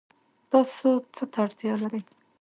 تاسو 0.51 0.89
څه 1.15 1.23
ته 1.31 1.37
اړتیا 1.45 1.73
لرئ؟ 1.81 2.01